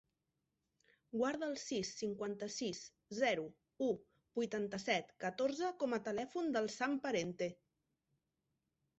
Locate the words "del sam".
6.57-6.97